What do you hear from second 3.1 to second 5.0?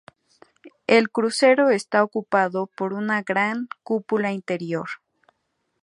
gran cúpula interior.